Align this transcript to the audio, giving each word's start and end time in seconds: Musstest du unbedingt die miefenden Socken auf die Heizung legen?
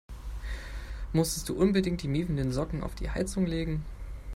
Musstest 1.13 1.47
du 1.47 1.53
unbedingt 1.53 2.01
die 2.01 2.07
miefenden 2.07 2.51
Socken 2.51 2.81
auf 2.81 2.95
die 2.95 3.11
Heizung 3.11 3.45
legen? 3.45 3.85